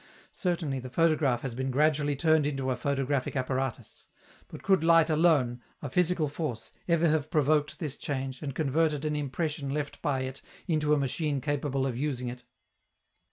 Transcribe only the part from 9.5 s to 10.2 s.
left